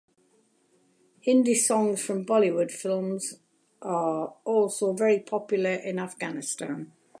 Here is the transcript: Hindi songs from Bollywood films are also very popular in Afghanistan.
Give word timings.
Hindi 1.21 1.53
songs 1.53 2.01
from 2.03 2.25
Bollywood 2.25 2.71
films 2.71 3.35
are 3.83 4.33
also 4.45 4.93
very 4.93 5.19
popular 5.19 5.73
in 5.75 5.99
Afghanistan. 5.99 6.91